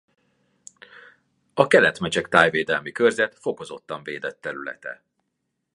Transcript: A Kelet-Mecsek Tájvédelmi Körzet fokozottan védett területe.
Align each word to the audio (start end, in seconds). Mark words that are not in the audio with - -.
A 1.53 1.67
Kelet-Mecsek 1.67 2.27
Tájvédelmi 2.29 2.91
Körzet 2.91 3.37
fokozottan 3.39 4.03
védett 4.03 4.41
területe. 4.41 5.03